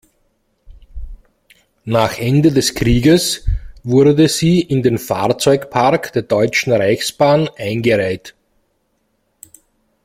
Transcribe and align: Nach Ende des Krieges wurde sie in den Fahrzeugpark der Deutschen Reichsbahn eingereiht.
Nach 1.85 2.17
Ende 2.17 2.51
des 2.51 2.73
Krieges 2.73 3.47
wurde 3.83 4.27
sie 4.29 4.59
in 4.59 4.81
den 4.81 4.97
Fahrzeugpark 4.97 6.11
der 6.13 6.23
Deutschen 6.23 6.73
Reichsbahn 6.73 7.51
eingereiht. 7.55 8.33